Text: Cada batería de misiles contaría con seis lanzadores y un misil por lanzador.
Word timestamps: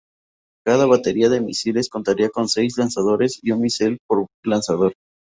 Cada 0.65 0.87
batería 0.87 1.29
de 1.29 1.41
misiles 1.41 1.87
contaría 1.87 2.31
con 2.31 2.47
seis 2.49 2.75
lanzadores 2.75 3.39
y 3.43 3.51
un 3.51 3.61
misil 3.61 3.99
por 4.07 4.25
lanzador. 4.43 4.93